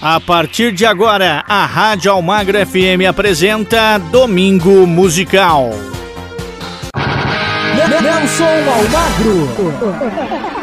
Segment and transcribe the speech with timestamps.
[0.00, 5.70] A partir de agora, a Rádio Almagro FM apresenta Domingo Musical.
[7.74, 10.57] Nelson Almagro.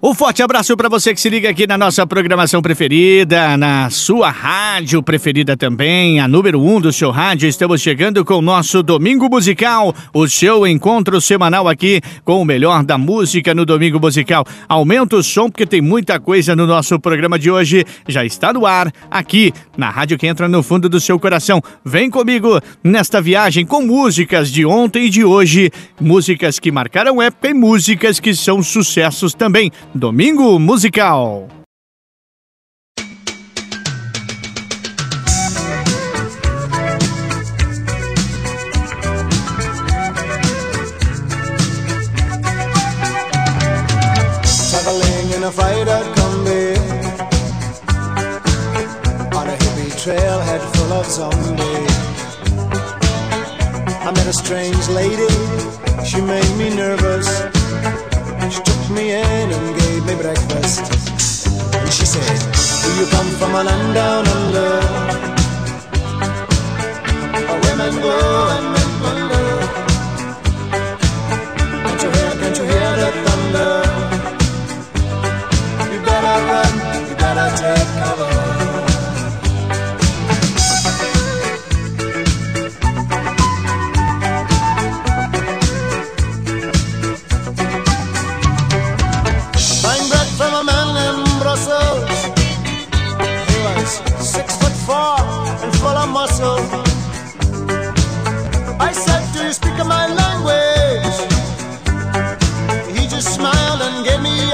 [0.00, 4.30] Um forte abraço para você que se liga aqui na nossa programação preferida, na sua
[4.30, 7.48] rádio preferida também, a número 1 um do seu rádio.
[7.48, 12.84] Estamos chegando com o nosso Domingo Musical, o seu encontro semanal aqui com o melhor
[12.84, 14.44] da música no Domingo Musical.
[14.68, 17.84] Aumenta o som porque tem muita coisa no nosso programa de hoje.
[18.06, 21.60] Já está no ar, aqui na rádio que entra no fundo do seu coração.
[21.84, 27.48] Vem comigo nesta viagem com músicas de ontem e de hoje, músicas que marcaram época
[27.48, 29.72] e músicas que são sucessos também.
[29.96, 31.48] Domingo Musical.
[44.68, 46.76] Traveling in a freighter combi.
[49.34, 51.88] On a hippie trailhead full of zombies.
[54.04, 55.28] I met a strange lady,
[56.04, 57.48] she made me nervous
[58.52, 60.80] she took me in and gave me breakfast.
[61.74, 62.38] And she said,
[62.82, 64.70] Do you come from a land down under?
[67.46, 68.16] Where women go
[68.56, 69.46] and men wonder.
[71.84, 73.72] Can't you hear, can't you hear the thunder?
[75.92, 76.72] You better run,
[77.08, 78.37] you better take cover.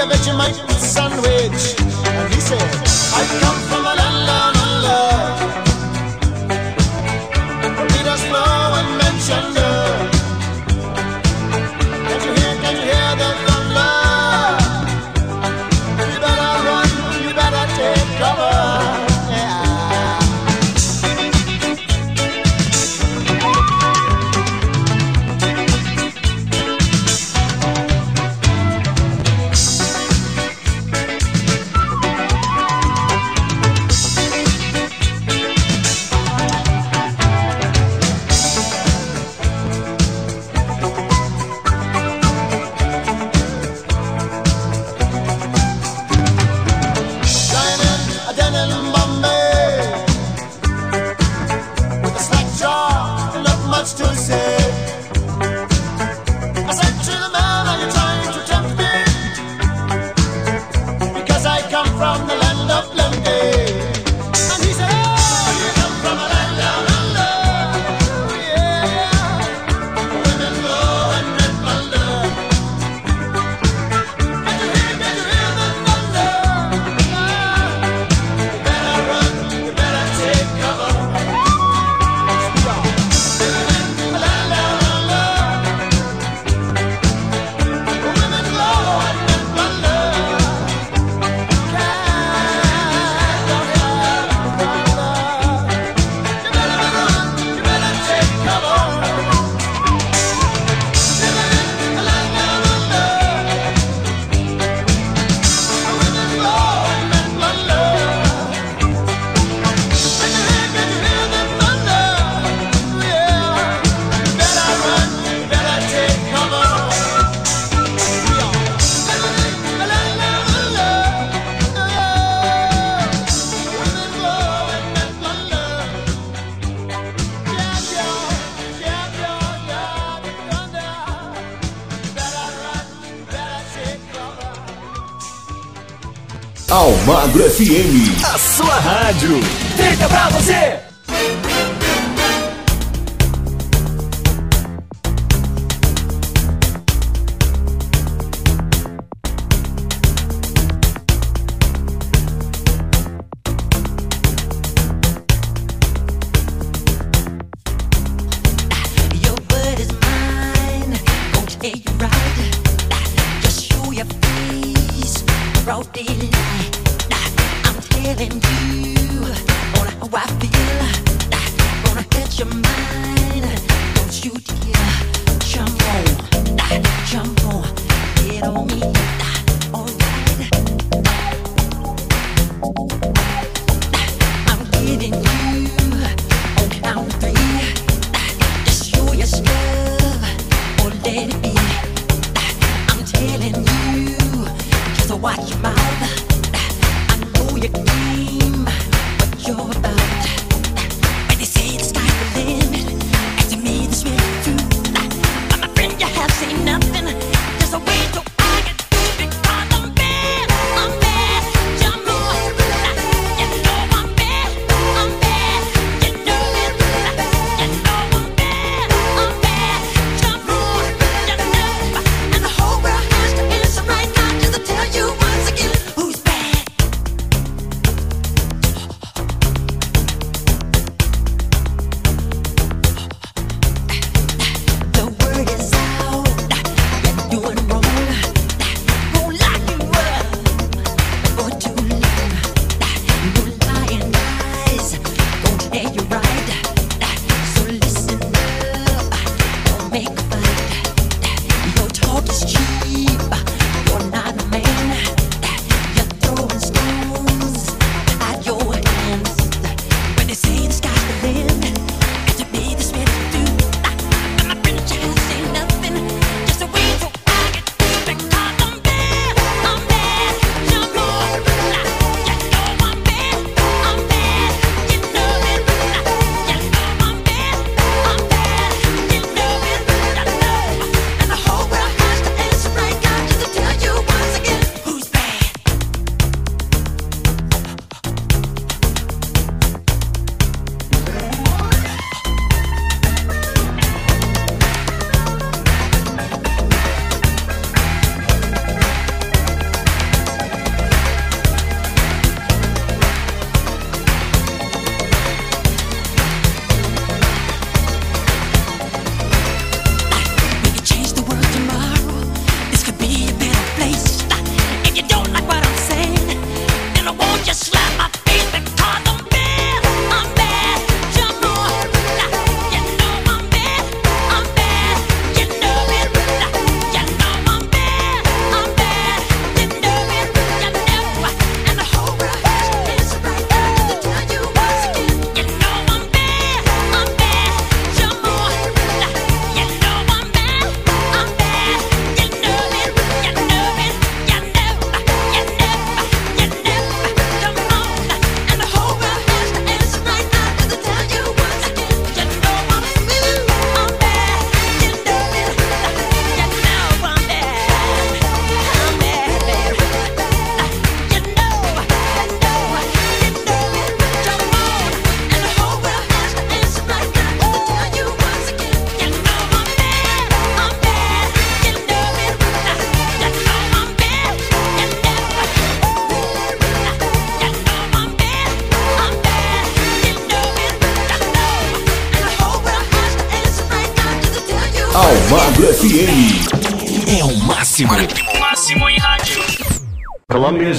[0.07, 1.75] Gave me a Vegemite sandwich.
[2.05, 2.61] And he said,
[3.13, 3.84] I come from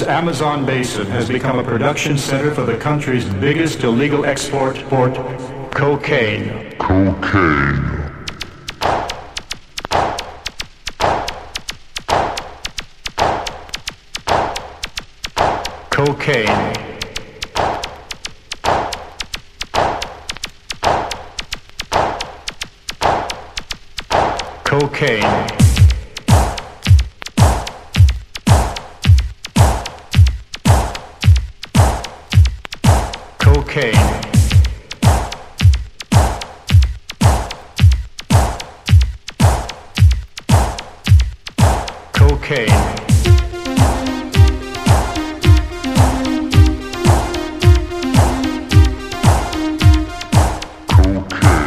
[0.07, 5.13] Amazon basin has become a production center for the country's biggest illegal export port,
[5.71, 6.71] cocaine.
[6.77, 7.96] Cocaine.
[51.33, 51.66] Okay.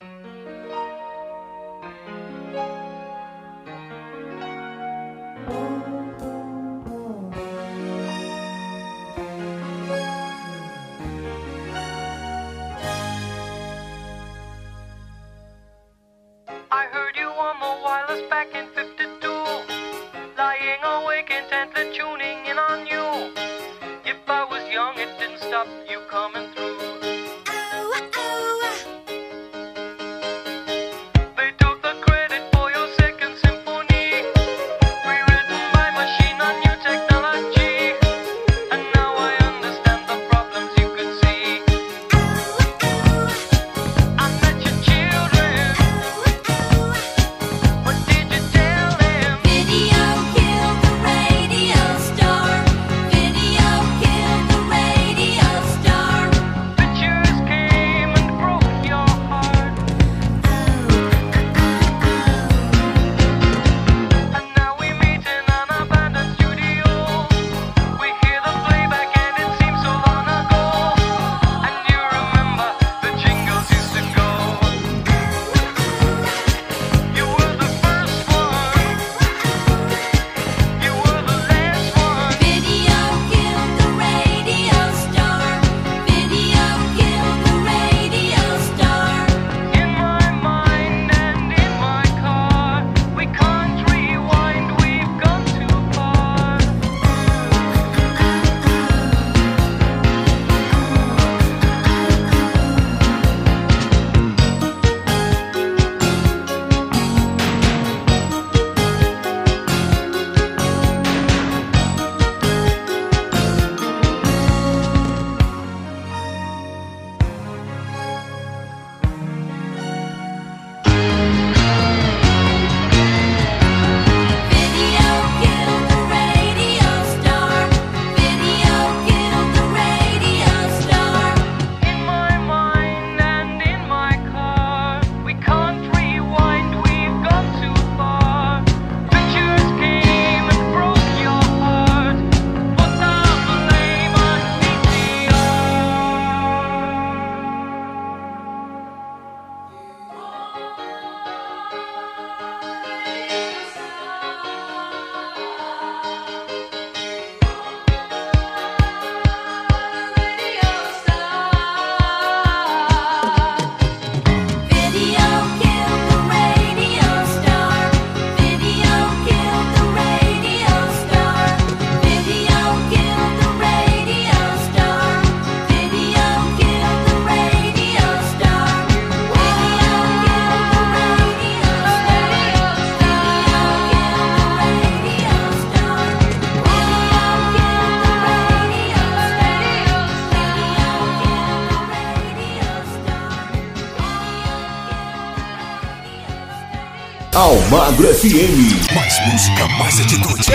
[198.21, 198.93] FM.
[198.93, 200.45] Mais música, mais atitude.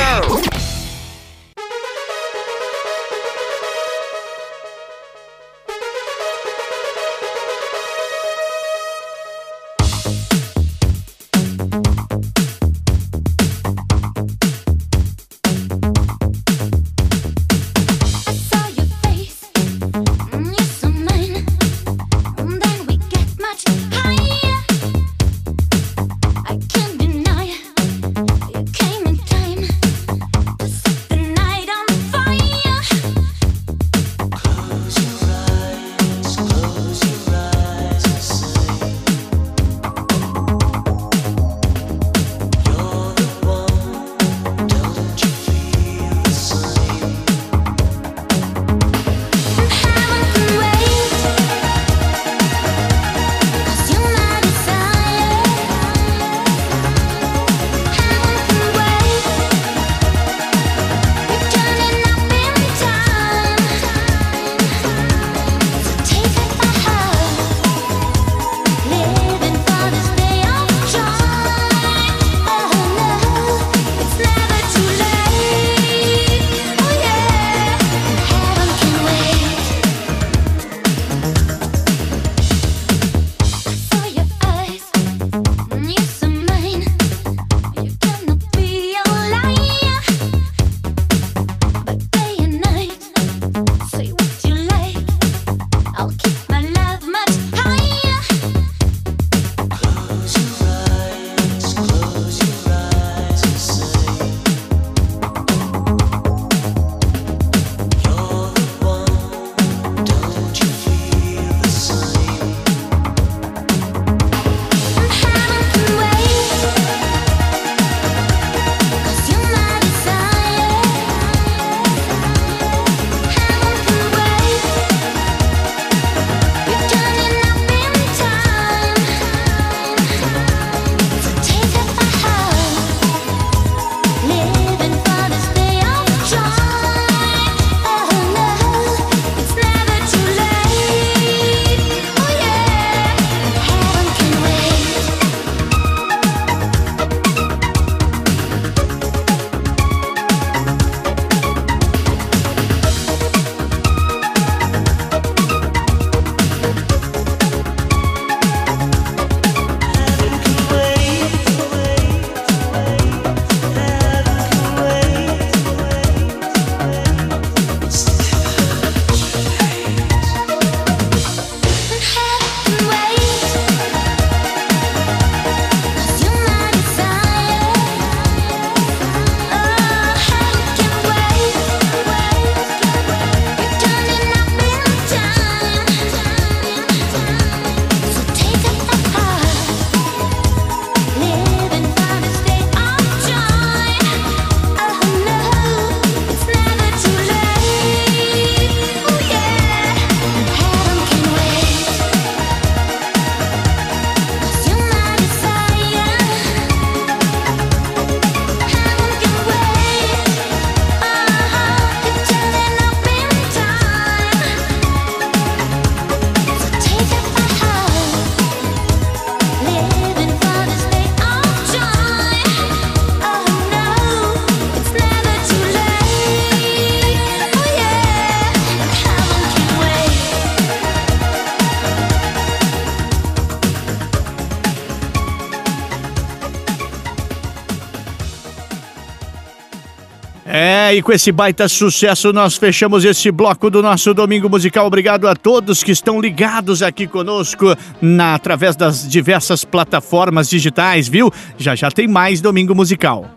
[240.96, 244.86] E com esse baita sucesso nós fechamos esse bloco do nosso Domingo Musical.
[244.86, 247.66] Obrigado a todos que estão ligados aqui conosco
[248.00, 251.30] na, através das diversas plataformas digitais, viu?
[251.58, 253.30] Já já tem mais Domingo Musical.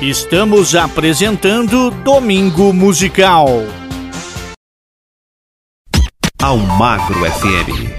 [0.00, 3.46] Estamos apresentando Domingo Musical.
[6.40, 7.92] Almagro FM.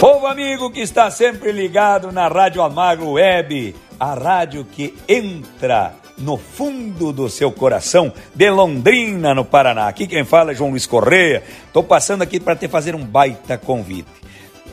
[0.00, 6.36] Povo amigo que está sempre ligado na Rádio Almagro Web, a rádio que entra no
[6.36, 9.88] fundo do seu coração, de Londrina, no Paraná.
[9.88, 11.42] Aqui quem fala é João Luiz Correia.
[11.66, 14.08] Estou passando aqui para te fazer um baita convite.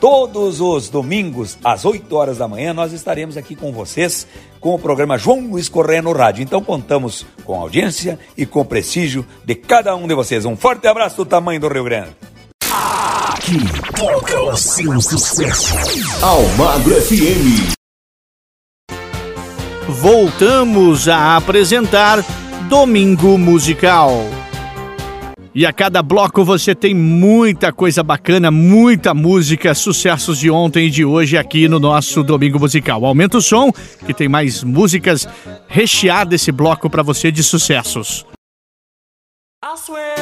[0.00, 4.28] Todos os domingos, às 8 horas da manhã, nós estaremos aqui com vocês
[4.60, 6.42] com o programa João Luiz Correia no rádio.
[6.42, 10.44] Então contamos com a audiência e com o prestígio de cada um de vocês.
[10.44, 12.10] Um forte abraço do tamanho do Rio Grande.
[12.70, 13.58] Aqui
[13.98, 15.74] toca o seu sucesso.
[16.22, 17.77] Almagro FM.
[19.88, 22.22] Voltamos a apresentar
[22.68, 24.12] Domingo Musical.
[25.54, 30.90] E a cada bloco você tem muita coisa bacana, muita música, sucessos de ontem e
[30.90, 33.02] de hoje aqui no nosso Domingo Musical.
[33.02, 33.72] Aumenta o som,
[34.04, 35.26] que tem mais músicas
[35.66, 38.26] recheadas esse bloco para você de sucessos.
[39.64, 40.17] I swear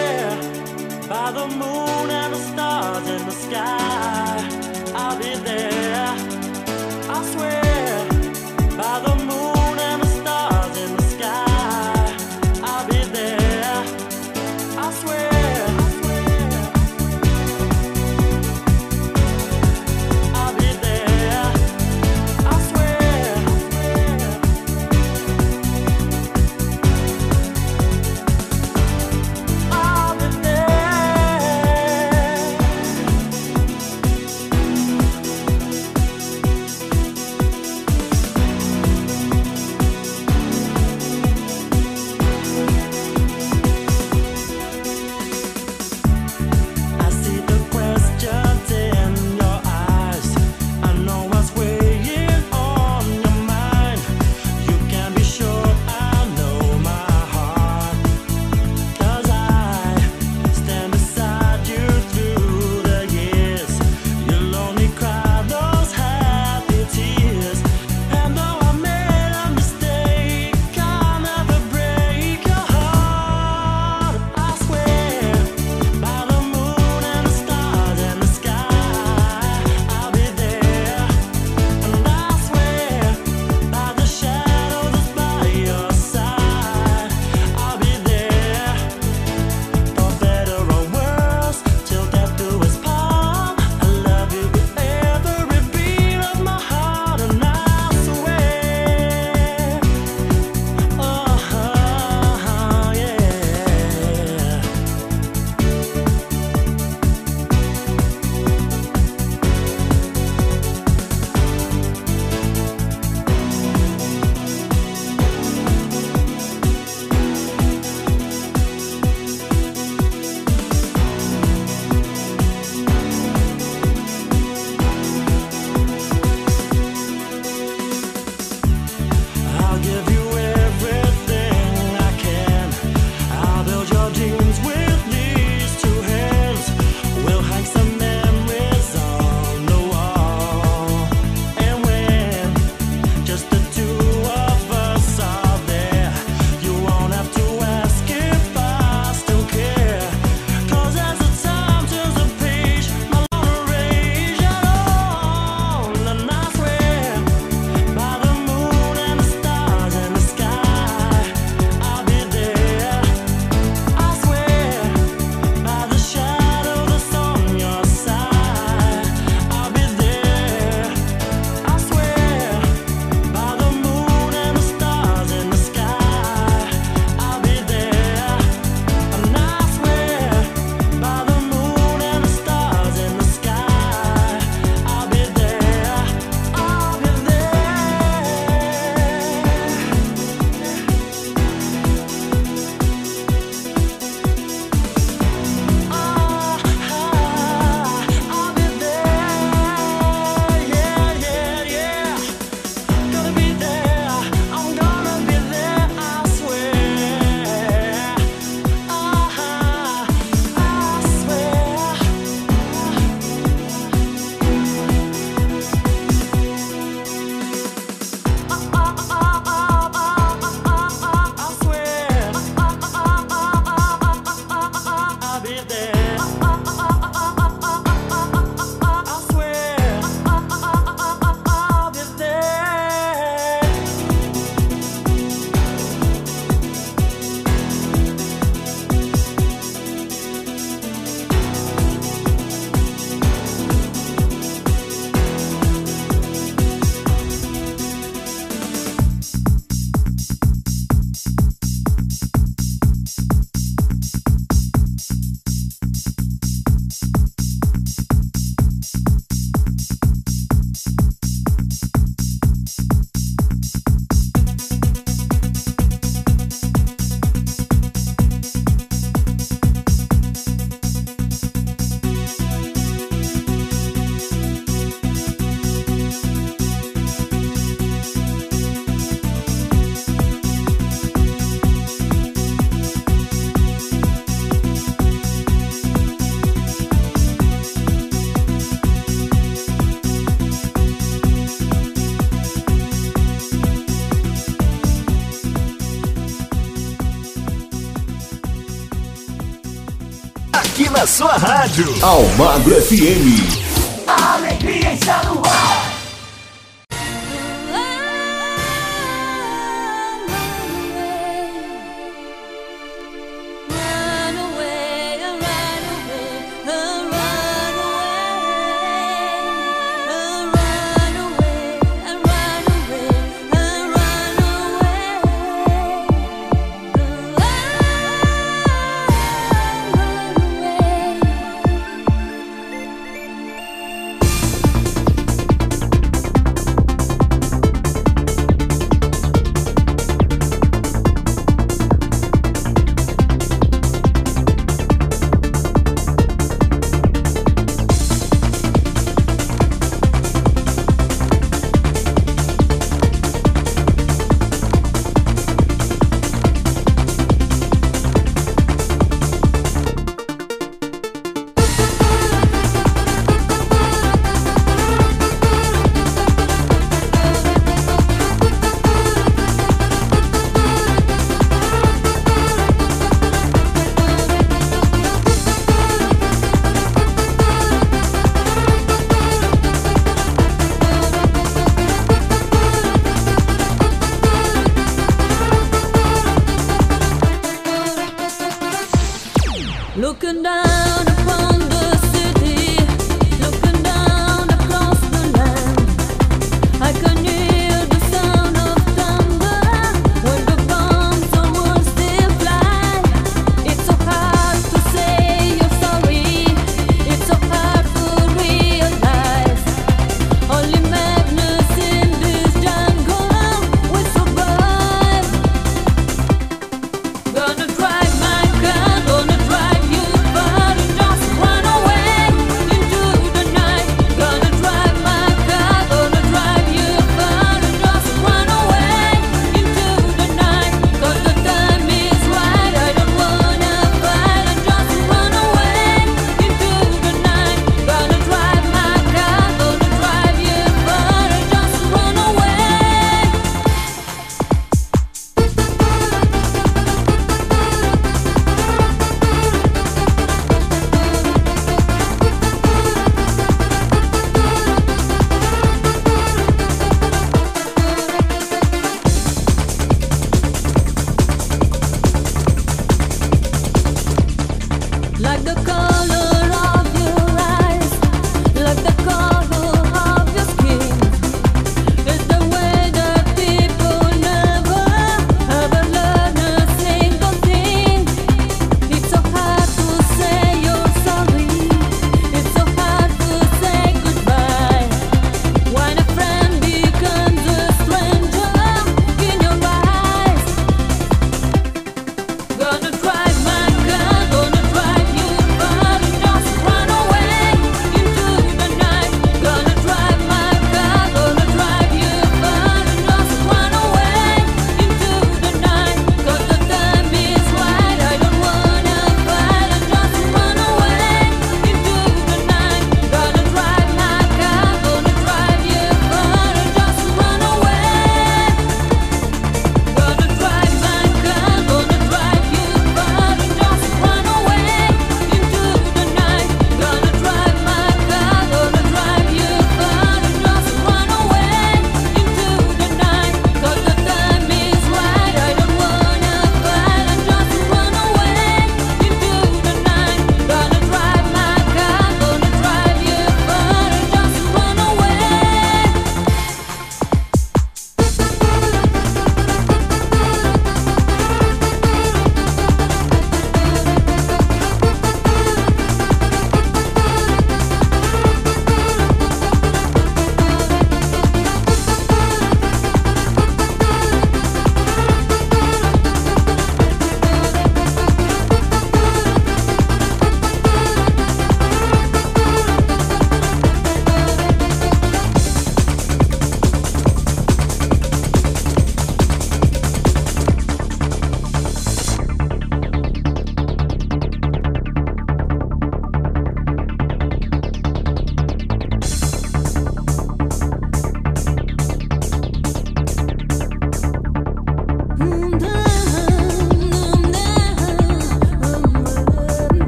[301.36, 301.92] rádio.
[302.02, 303.65] Almagro FM.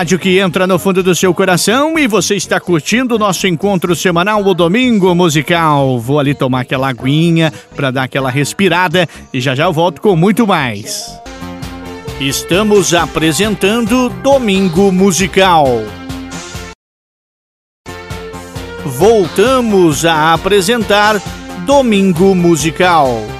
[0.00, 3.94] rádio que entra no fundo do seu coração e você está curtindo o nosso encontro
[3.94, 6.00] semanal, o Domingo Musical.
[6.00, 10.16] Vou ali tomar aquela aguinha para dar aquela respirada e já já eu volto com
[10.16, 11.14] muito mais.
[12.18, 15.66] Estamos apresentando Domingo Musical.
[18.86, 21.20] Voltamos a apresentar
[21.66, 23.39] Domingo Musical.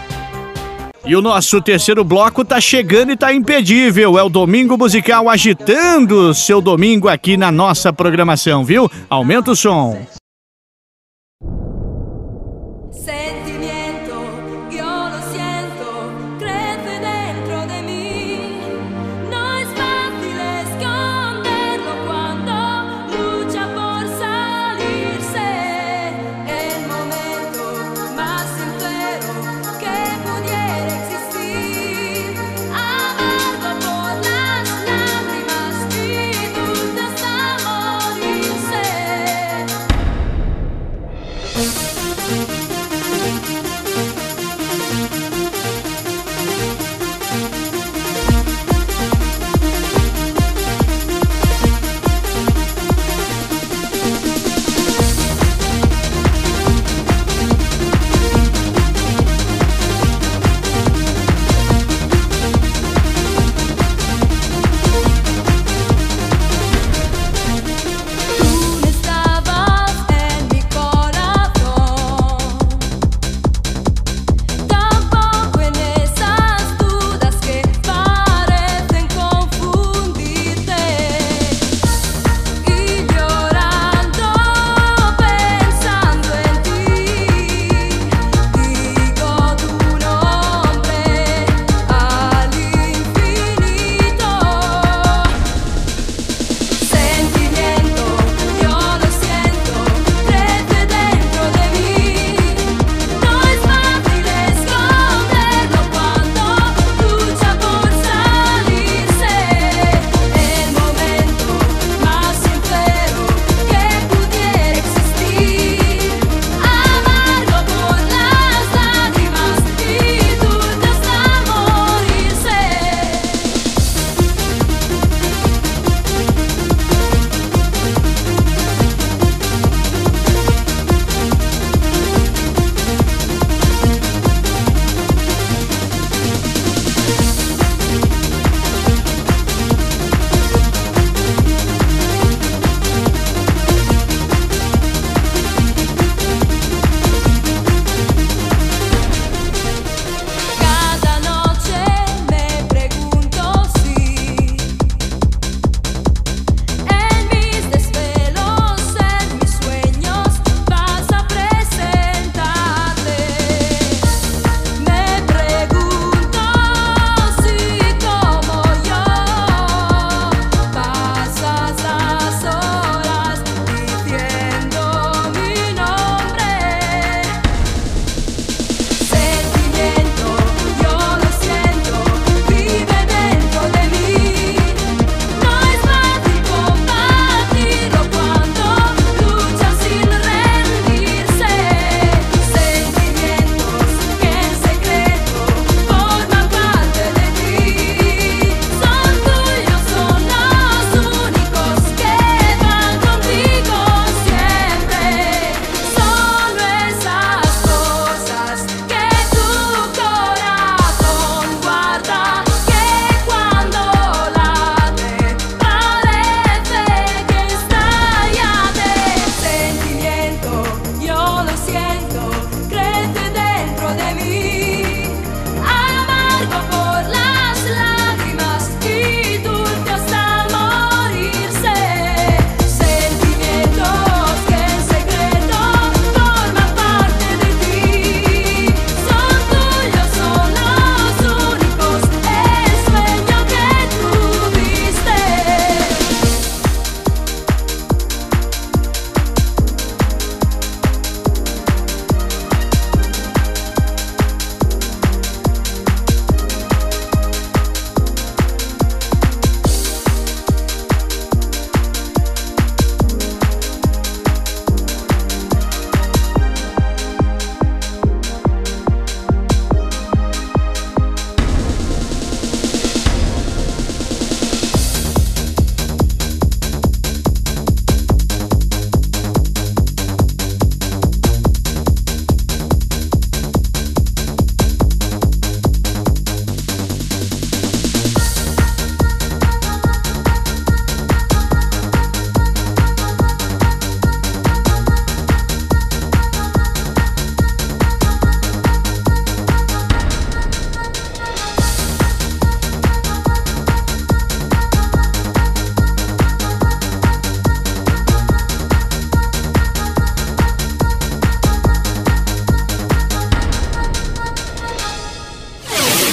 [1.05, 4.18] E o nosso terceiro bloco tá chegando e tá impedível.
[4.18, 8.90] É o Domingo Musical agitando seu domingo aqui na nossa programação, viu?
[9.09, 9.98] Aumenta o som.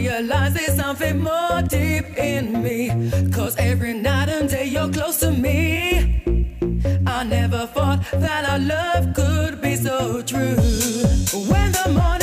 [0.00, 2.78] realize there's something more deep in me.
[3.30, 6.22] Cause every night and day you're close to me.
[7.06, 10.56] I never thought that our love could be so true.
[11.50, 12.19] When the morning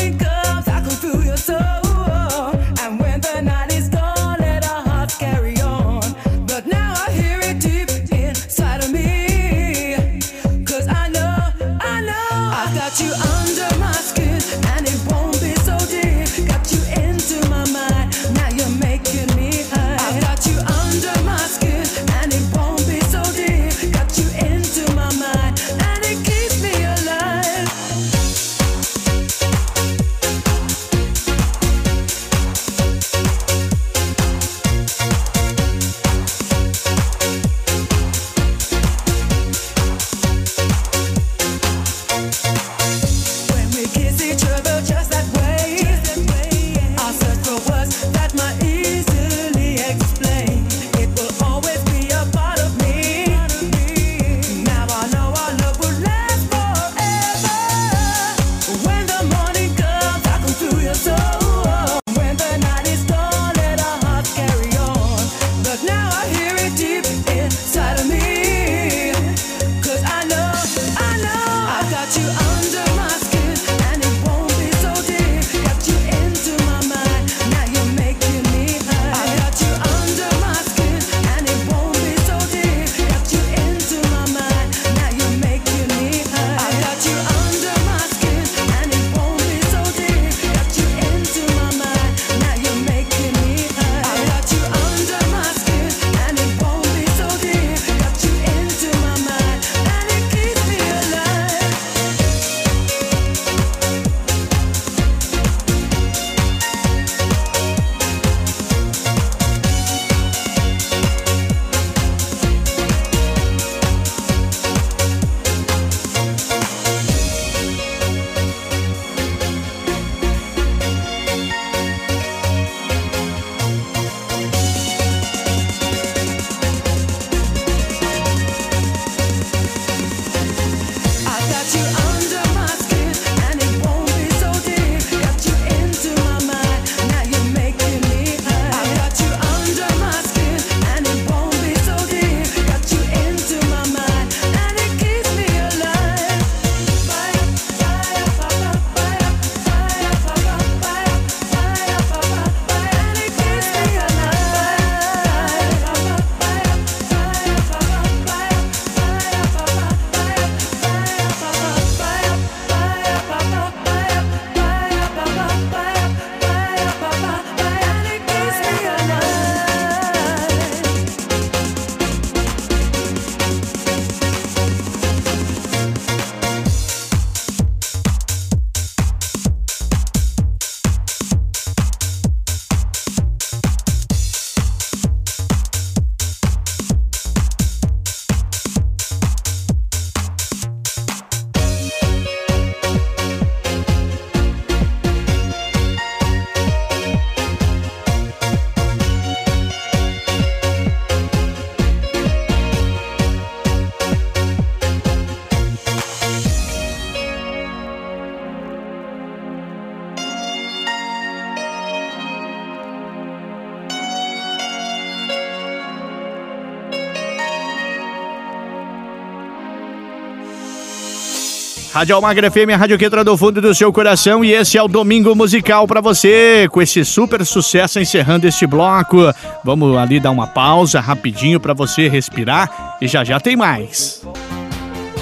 [221.97, 224.83] Rádio Almagra FM, a rádio que entra do fundo do seu coração e esse é
[224.83, 229.17] o Domingo Musical para você, com esse super sucesso encerrando este bloco.
[229.63, 234.21] Vamos ali dar uma pausa rapidinho para você respirar e já já tem mais.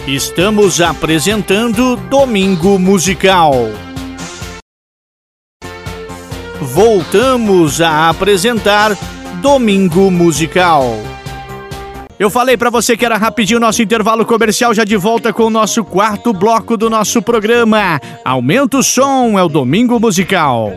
[0.05, 3.53] Estamos apresentando Domingo Musical.
[6.59, 8.97] Voltamos a apresentar
[9.41, 11.14] Domingo Musical.
[12.17, 15.43] Eu falei para você que era rapidinho o nosso intervalo comercial, já de volta com
[15.43, 17.99] o nosso quarto bloco do nosso programa.
[18.23, 20.71] Aumenta o som, é o Domingo Musical.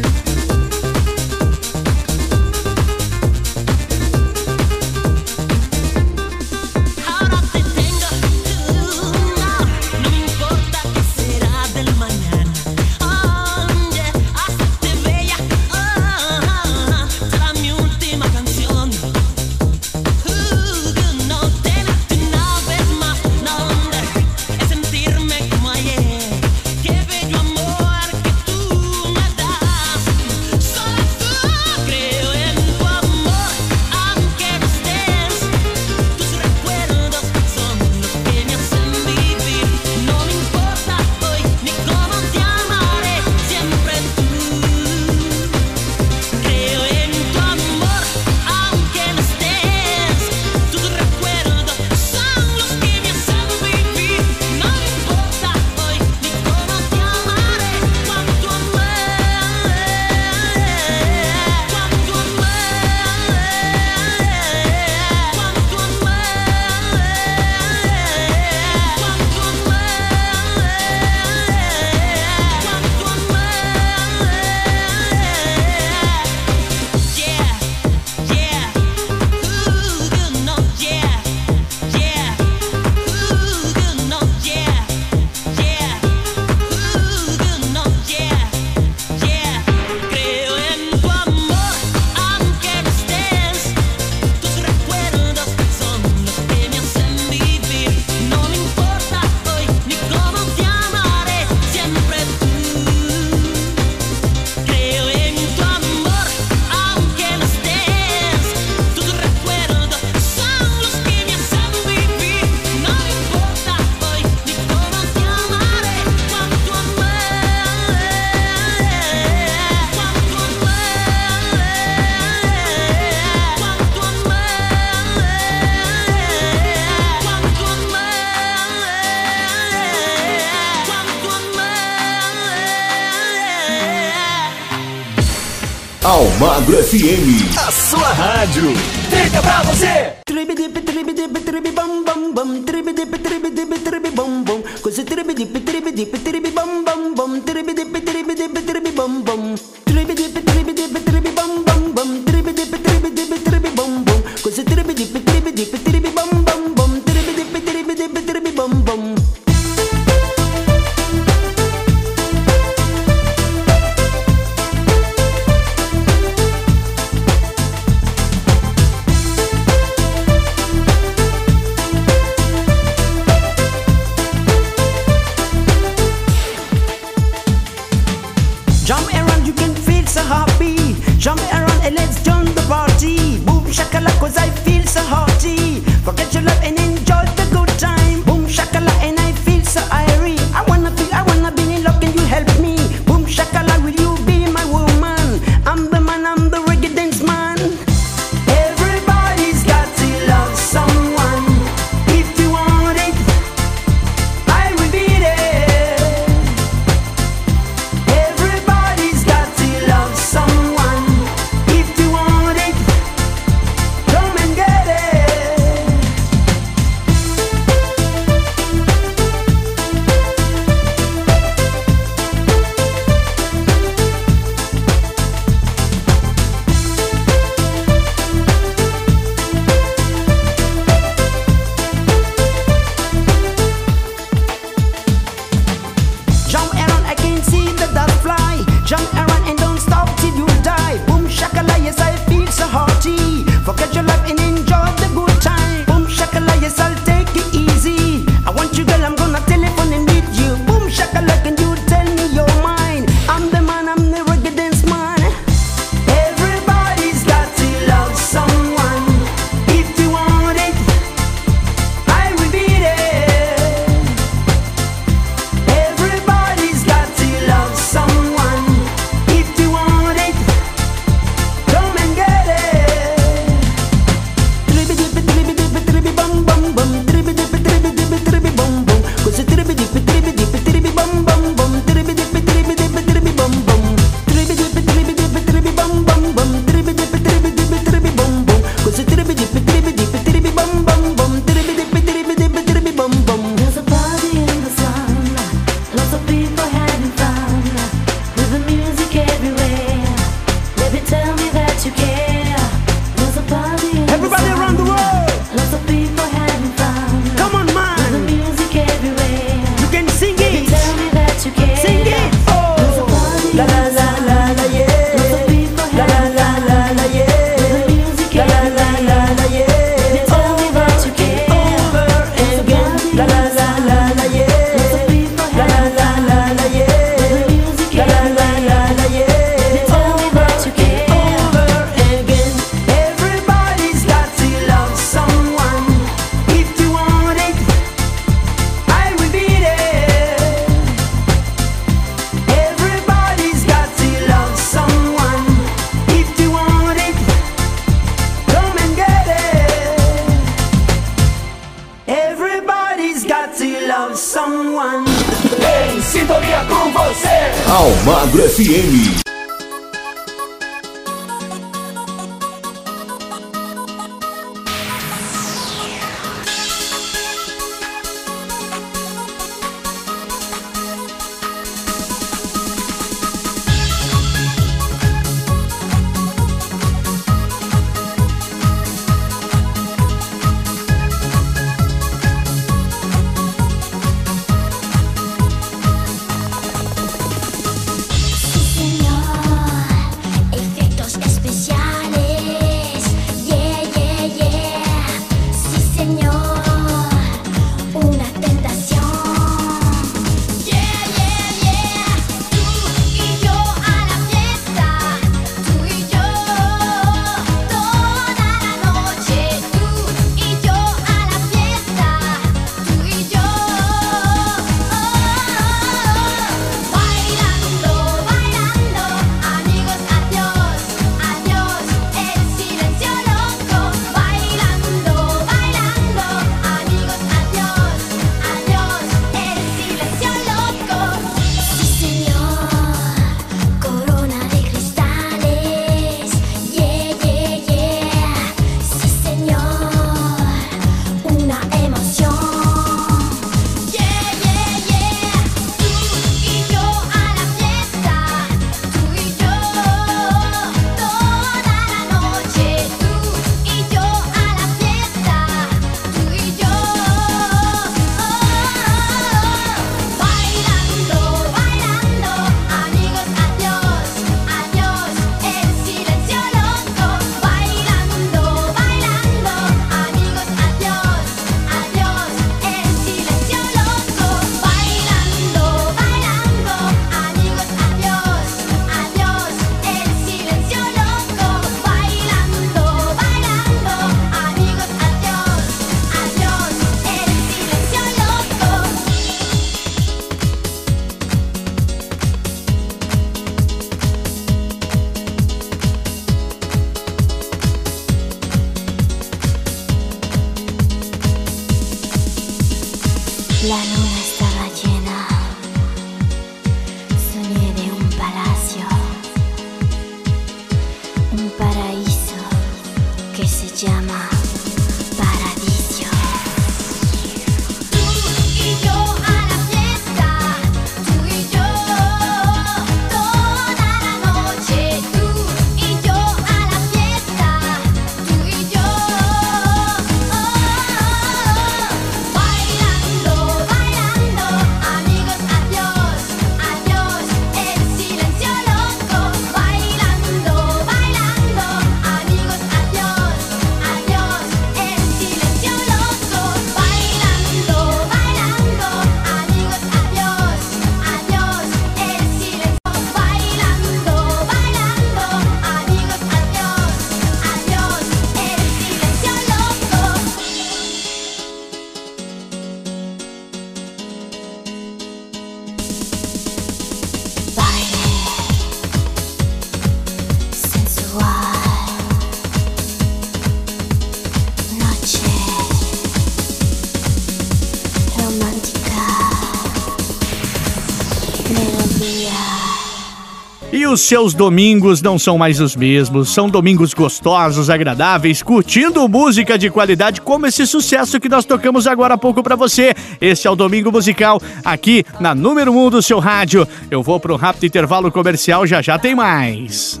[583.94, 589.70] Os seus domingos não são mais os mesmos, são domingos gostosos, agradáveis, curtindo música de
[589.70, 592.92] qualidade como esse sucesso que nós tocamos agora há pouco pra você.
[593.20, 596.66] Este é o Domingo Musical aqui na número 1 um do seu rádio.
[596.90, 600.00] Eu vou pro rápido intervalo comercial, já já tem mais.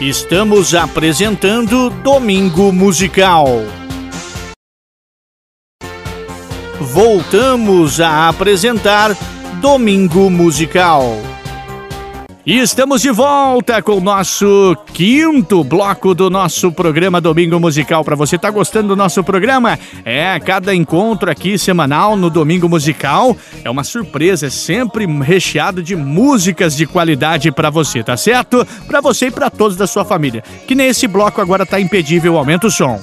[0.00, 3.48] Estamos apresentando Domingo Musical.
[6.80, 9.14] Voltamos a apresentar
[9.60, 11.37] Domingo Musical.
[12.48, 18.02] E estamos de volta com o nosso quinto bloco do nosso programa Domingo Musical.
[18.02, 19.78] Para você tá gostando do nosso programa?
[20.02, 25.94] É, cada encontro aqui semanal no Domingo Musical é uma surpresa, é sempre recheado de
[25.94, 28.66] músicas de qualidade para você, tá certo?
[28.86, 30.42] Para você e para todos da sua família.
[30.66, 32.98] Que nesse bloco agora tá impedível, o som.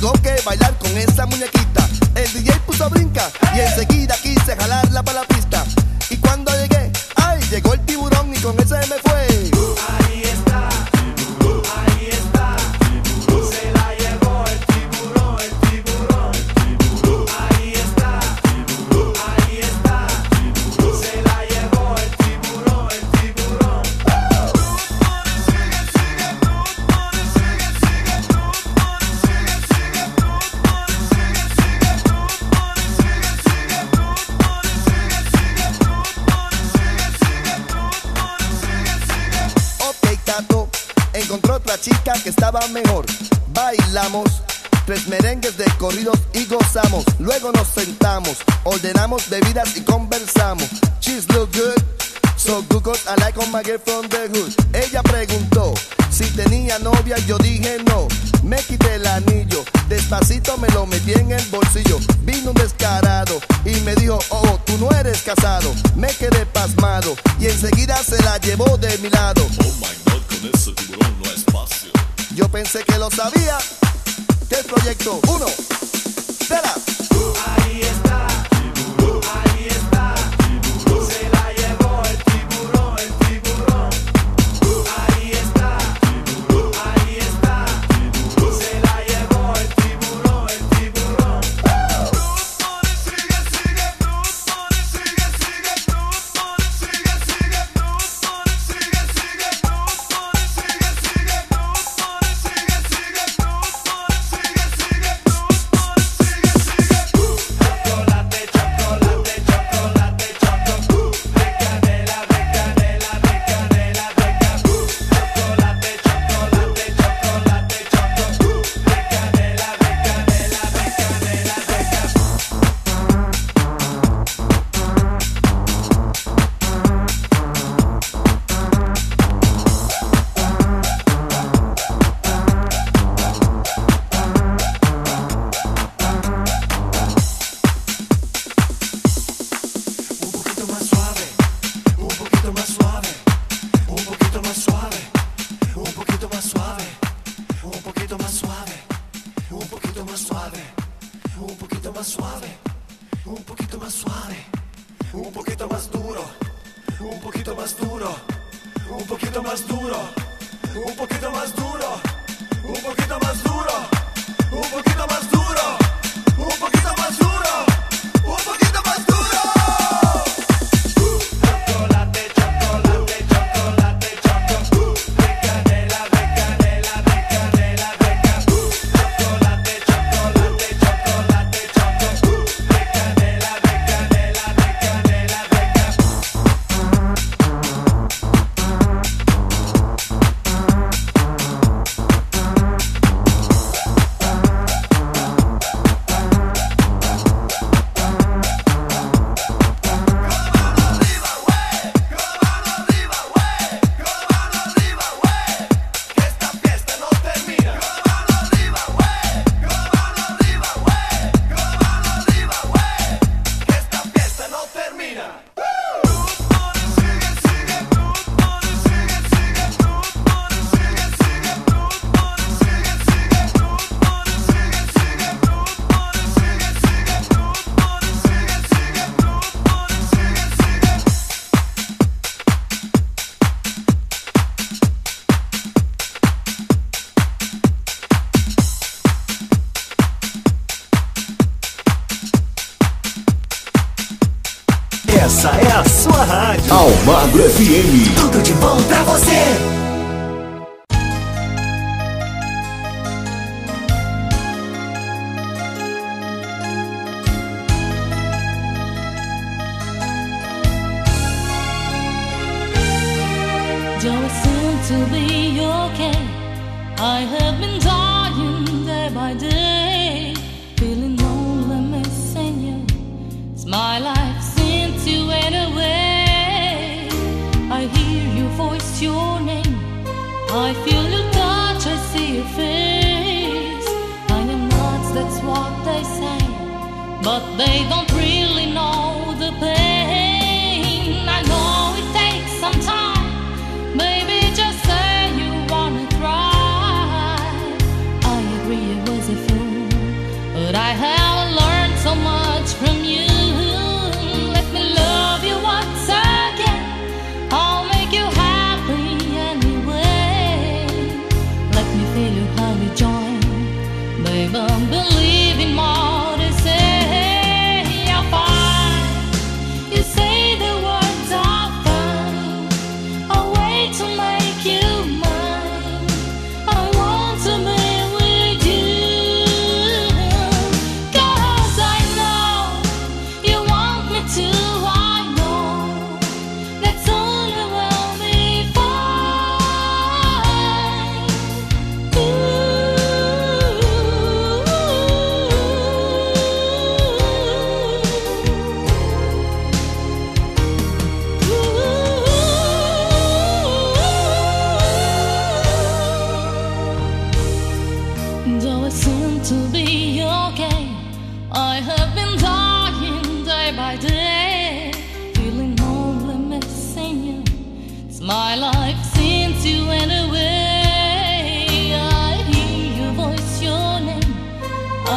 [0.00, 1.88] tengo que bailar con esa muñequita.
[2.14, 4.85] El DJ puso a brinca y enseguida quise jalar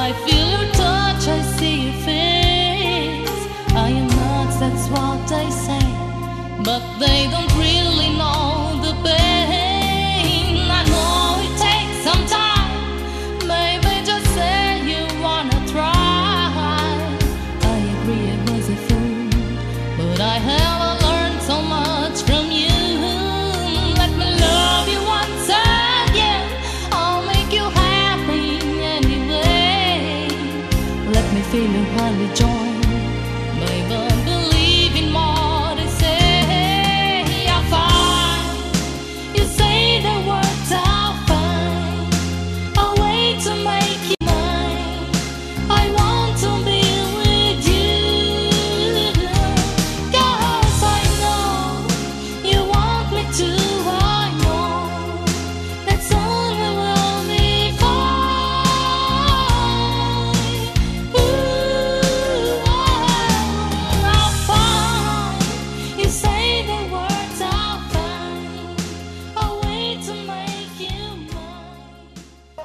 [0.09, 3.41] I feel your touch, I see your face.
[3.75, 5.85] I am nuts, that's what they say,
[6.63, 7.48] but they don't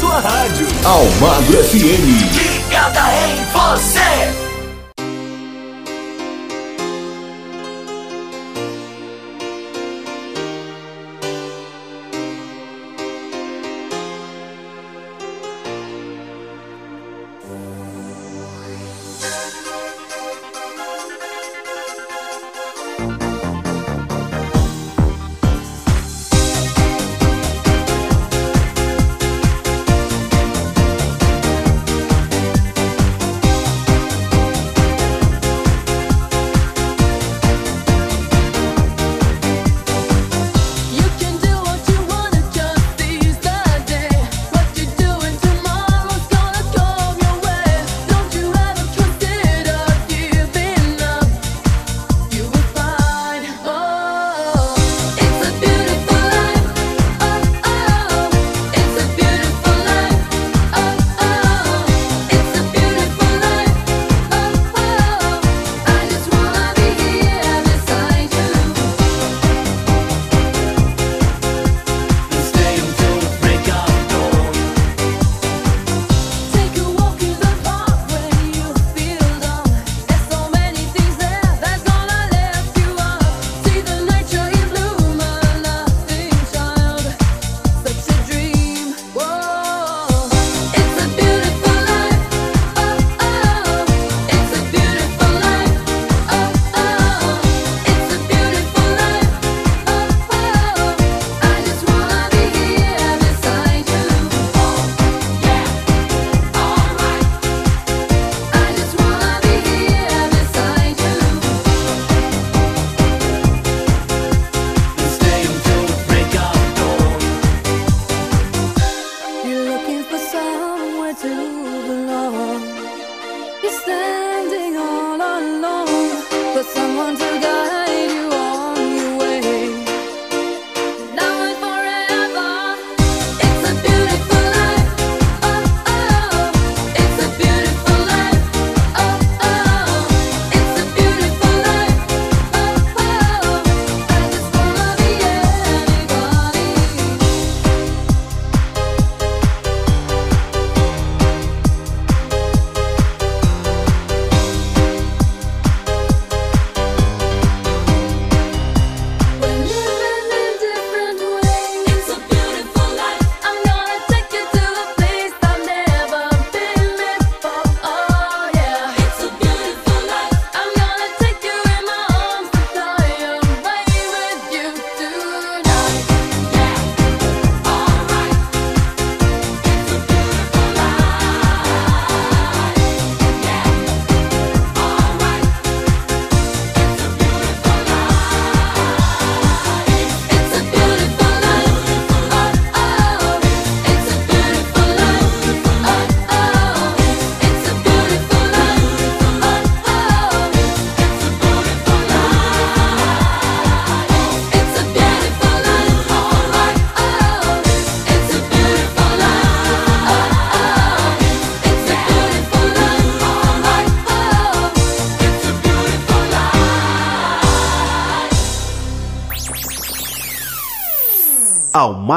[0.03, 0.67] sua rádio.
[0.83, 2.03] Almagro FM.
[2.35, 4.32] Ligada em você.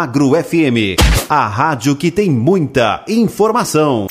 [0.06, 0.94] Agro FM,
[1.28, 4.06] a rádio que tem muita informação.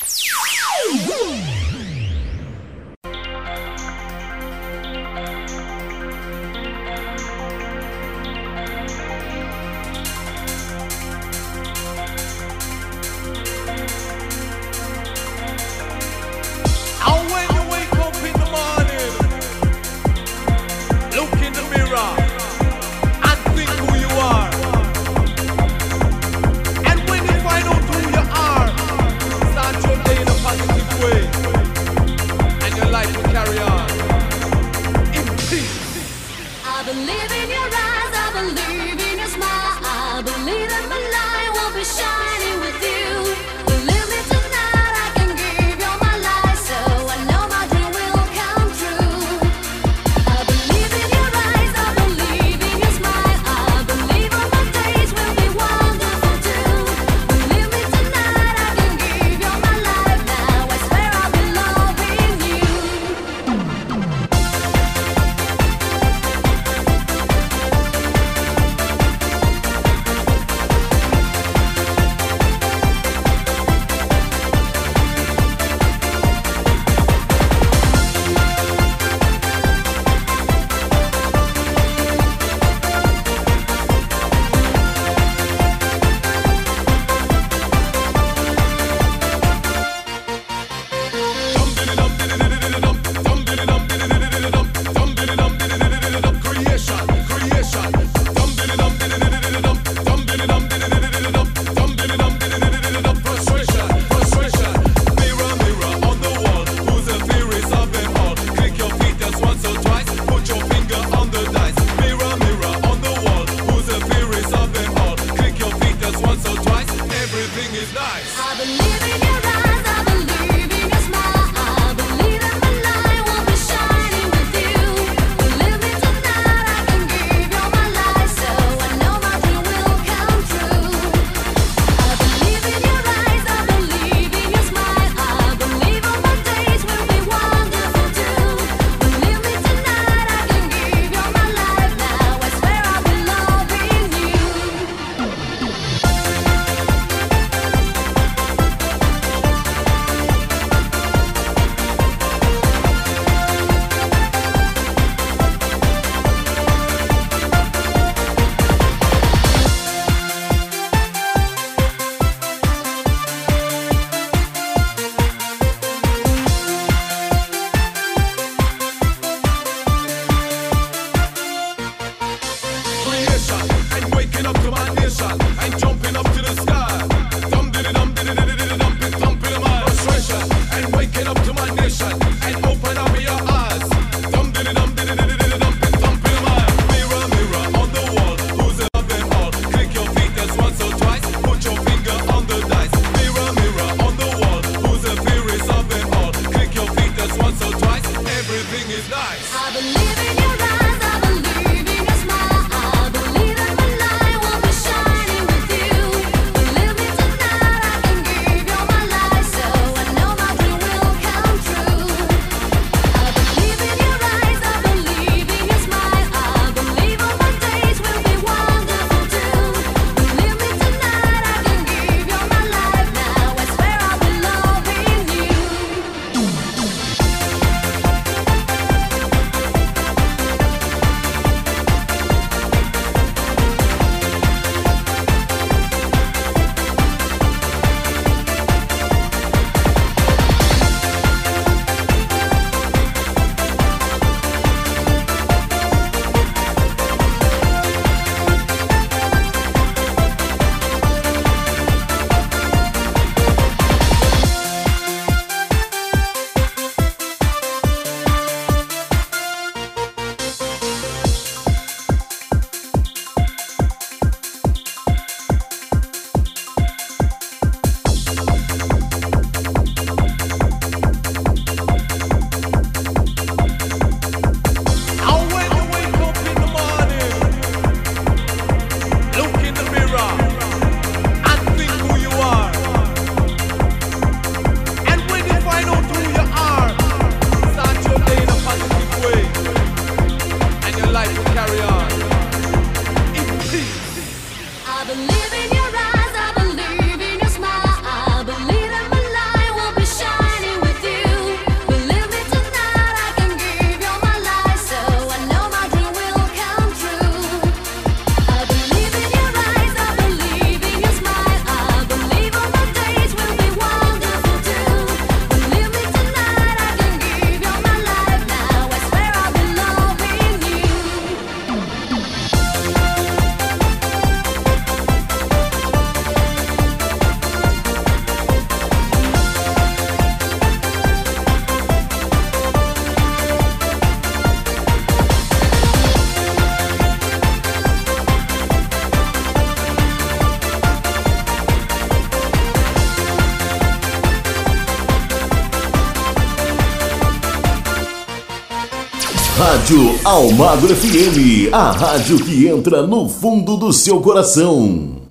[350.25, 355.21] Almagro FM, a rádio que entra no fundo do seu coração.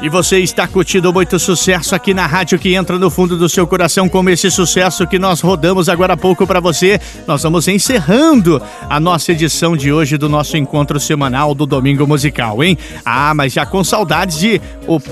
[0.00, 3.64] E você está curtindo muito sucesso aqui na rádio que entra no fundo do seu
[3.64, 7.00] coração, como esse sucesso que nós rodamos agora há pouco para você.
[7.24, 8.60] Nós vamos encerrando
[8.90, 12.76] a nossa edição de hoje do nosso encontro semanal do Domingo Musical, hein?
[13.04, 14.60] Ah, mas já com saudades de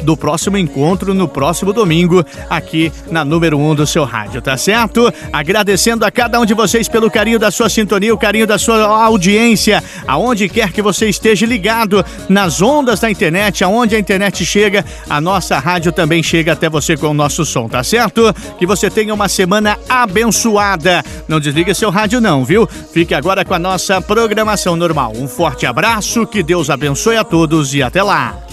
[0.02, 4.56] do próximo encontro no próximo domingo, aqui na número 1 um do seu rádio, tá
[4.56, 5.12] certo?
[5.32, 9.04] Agradecendo a cada um de vocês pelo carinho da sua sintonia, o carinho da sua
[9.04, 14.84] audiência, aonde quer que você esteja ligado, nas ondas da internet, aonde a internet chega,
[15.08, 18.34] a nossa rádio também chega até você com o nosso som, tá certo?
[18.58, 21.02] Que você tenha uma semana abençoada.
[21.28, 22.66] Não desliga seu rádio, não, viu?
[22.66, 25.12] Fique agora com a nossa programação normal.
[25.16, 28.49] Um forte abraço, que Deus abençoe a todos e até lá!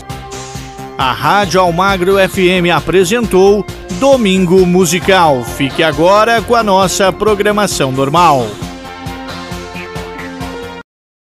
[0.97, 3.63] a Rádio Almagro FM apresentou
[3.99, 5.43] Domingo Musical.
[5.43, 8.47] Fique agora com a nossa programação normal.